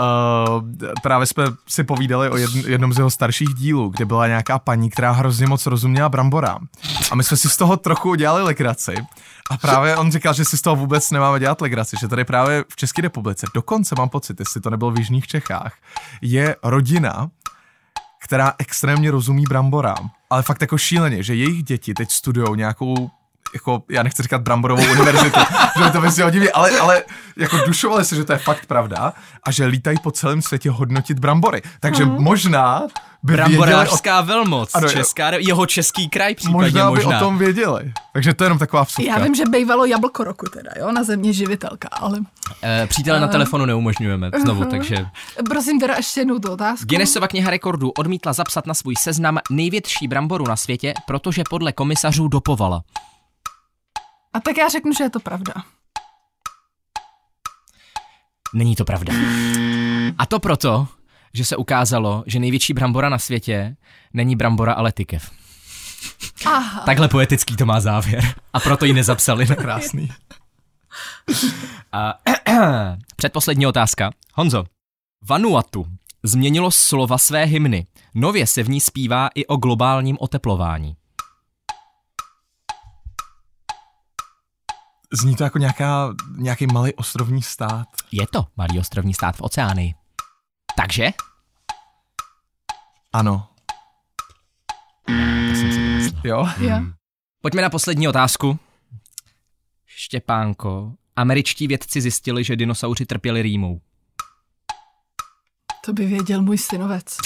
[0.00, 0.62] Uh,
[1.02, 4.90] právě jsme si povídali o jedn, jednom z jeho starších dílů, kde byla nějaká paní,
[4.90, 6.68] která hrozně moc rozuměla bramborám.
[7.10, 8.94] A my jsme si z toho trochu udělali legraci.
[9.50, 12.64] A právě on říkal, že si z toho vůbec nemáme dělat legraci, že tady právě
[12.68, 15.74] v České republice, dokonce mám pocit, jestli to nebylo v Jižních Čechách,
[16.22, 17.30] je rodina,
[18.24, 20.10] která extrémně rozumí bramborám.
[20.30, 23.10] Ale fakt jako šíleně, že jejich děti teď studují nějakou
[23.54, 25.40] jako, já nechci říkat bramborovou univerzitu,
[25.78, 27.02] že by to vyznělo divně, ale, ale
[27.36, 31.18] jako dušovali se, že to je fakt pravda a že lítají po celém světě hodnotit
[31.18, 31.62] brambory.
[31.80, 32.22] Takže Mhm.
[32.22, 32.82] možná
[33.22, 37.08] by věděli o, Bramborářská velmoc, Ano, česká, jeho český kraj případně možná, možná.
[37.10, 37.92] by o tom věděli.
[38.12, 39.10] Takže to je jenom taková vsuvka.
[39.12, 42.18] Já vím, že bývalo jablko roku teda, jo, na země živitelka, ale
[42.62, 44.70] Eh, Přítele na telefonu neumožňujeme znovu, Mhm.
[44.70, 45.06] takže...
[45.48, 46.84] prosím teda ještě jednou tu otázku.
[46.86, 52.28] Guinnessova kniha rekordů odmítla zapsat na svůj seznam největší bramboru na světě, protože podle komisařů
[52.28, 52.82] dopovala.
[54.38, 55.54] A tak já řeknu, že je to pravda.
[58.54, 59.12] Není to pravda.
[60.18, 60.88] A to proto,
[61.34, 63.76] že se ukázalo, že největší brambora na světě
[64.12, 65.30] není brambora, ale tykev.
[66.46, 66.80] Aha.
[66.80, 68.34] Takhle poetický to má závěr.
[68.52, 69.46] A proto ji nezapsali.
[69.56, 70.08] Krásný.
[71.92, 72.14] A
[73.16, 74.10] předposlední otázka.
[74.34, 74.64] Honzo,
[75.28, 75.86] Vanuatu
[76.22, 77.86] změnilo slova své hymny.
[78.14, 80.96] Nově se v ní zpívá i o globálním oteplování.
[85.12, 87.88] Zní to jako nějaká, nějaký malý ostrovní stát.
[88.12, 89.94] Je to malý ostrovní stát v oceánii.
[90.76, 91.10] Takže?
[93.12, 93.48] Ano.
[95.06, 96.20] To jsem si vymyslel.
[96.24, 96.48] Jo?
[96.58, 96.80] Jo.
[97.42, 98.58] Pojďme na poslední otázku.
[99.86, 103.80] Štěpánko, američtí vědci zjistili, že dinosauři trpěli rýmou.
[105.84, 107.16] To by věděl můj synovec,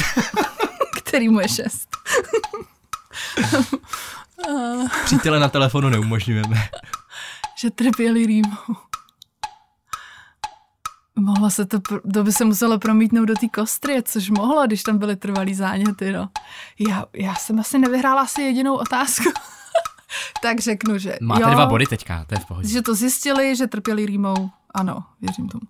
[0.99, 1.89] který mu je šest.
[5.05, 6.69] Přítele na telefonu neumožňujeme.
[7.63, 8.77] Že trpěli rýmou.
[11.17, 11.79] Mohlo se to,
[12.15, 16.13] to by se muselo promítnout do té kostry, což mohlo, když tam byly trvalý záněty,
[16.13, 16.29] no.
[16.89, 19.33] Já, já jsem asi nevyhrála asi jedinou otázku.
[20.43, 22.69] tak řeknu, že Máte jo, dva body teďka, to je v pohodě.
[22.69, 24.51] že to zjistili, že trpěli rýmou.
[24.75, 25.63] Ano, věřím tomu.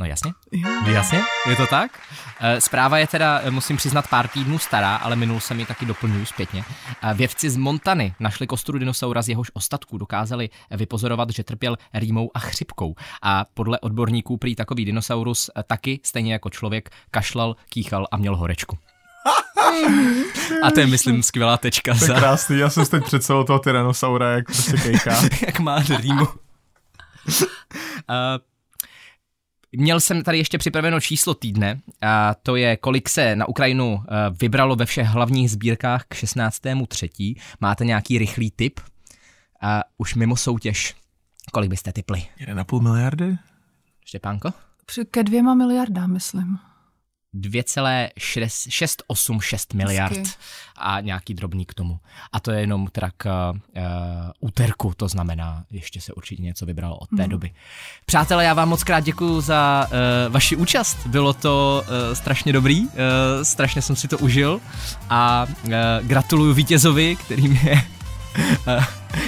[0.00, 0.32] No jasně.
[0.52, 0.68] Jo.
[0.86, 2.00] Jasně, je to tak?
[2.40, 5.86] Eh, Zpráva je teda, eh, musím přiznat, pár týdnů stará, ale minul jsem ji taky
[5.86, 6.64] doplňuji zpětně.
[7.02, 12.30] Eh, Vědci z Montany našli kostru dinosaura z jehož ostatků, dokázali vypozorovat, že trpěl rýmou
[12.34, 12.94] a chřipkou.
[13.22, 18.78] A podle odborníků prý takový dinosaurus taky, stejně jako člověk, kašlal, kýchal a měl horečku.
[20.62, 23.22] A to je, myslím, skvělá tečka To je za, krásný, já jsem si teď před
[23.22, 25.14] celou toho tyrannosaura, jak prostě kejká.
[25.46, 26.26] jak má rýmu.
[26.26, 26.32] Uh,
[29.72, 34.14] Měl jsem tady ještě připraveno číslo týdne, a to je, kolik se na Ukrajinu eh,
[34.40, 37.34] vybralo ve všech hlavních sbírkách k 16.3.
[37.60, 38.80] Máte nějaký rychlý tip?
[39.60, 40.94] A už mimo soutěž,
[41.52, 42.26] kolik byste typli?
[42.40, 43.38] 1,5 miliardy?
[44.04, 44.52] Štěpánko?
[45.10, 46.58] Ke dvěma miliardám, myslím.
[47.34, 50.34] 2,686 miliard Hezky.
[50.76, 51.98] a nějaký drobný k tomu.
[52.32, 53.56] A to je jenom teda k uh,
[54.40, 57.28] úterku, to znamená, ještě se určitě něco vybralo od té Mhm.
[57.28, 57.50] doby.
[58.06, 59.96] Přátelé, já vám moc krát děkuji za uh,
[60.32, 61.06] vaši účast.
[61.06, 62.88] Bylo to uh, strašně dobrý, uh,
[63.42, 64.60] strašně jsem si to užil
[65.10, 65.70] a uh,
[66.02, 67.82] gratuluju vítězovi, kterým je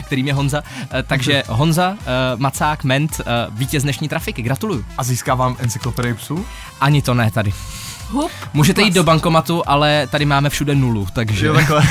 [0.06, 0.62] kterým je Honza.
[1.06, 2.04] Takže Honza, eh,
[2.36, 4.42] Macák, Ment, vítěz dnešní trafiky.
[4.42, 4.84] Gratuluju.
[4.98, 6.46] A získávám encyklopedii psů?
[6.80, 7.52] Ani to ne tady.
[8.10, 11.46] Hup, Můžete jít do bankomatu, ale tady máme všude nulu, takže...
[11.46, 11.82] Jo, takhle.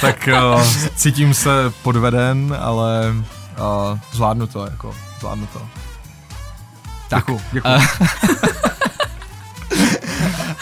[0.00, 0.62] tak uh,
[0.96, 1.50] cítím se
[1.82, 5.60] podveden, ale uh, zvládnu to, jako, zvládnu to.
[7.08, 7.74] Tak, Děkuju, děkuju.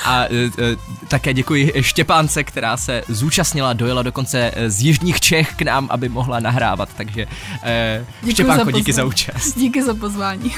[0.09, 0.77] A e, e,
[1.09, 6.41] také děkuji Štěpánce, která se zúčastnila, dojela dokonce z Jižních Čech k nám, aby mohla
[6.41, 6.89] nahrávat.
[6.97, 7.27] Takže
[7.63, 9.55] e, Štěpánko, za díky za účast.
[9.57, 10.55] Díky za pozvání.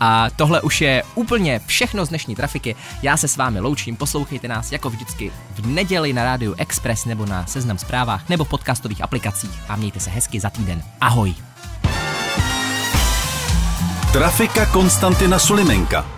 [0.00, 2.76] A tohle už je úplně všechno z dnešní trafiky.
[3.02, 7.26] Já se s vámi loučím, poslouchejte nás jako vždycky v neděli na rádiu Express nebo
[7.26, 10.82] na Seznam zprávách nebo podcastových aplikacích a mějte se hezky za týden.
[11.00, 11.34] Ahoj!
[14.12, 16.15] Trafika Konstantina Sulimenka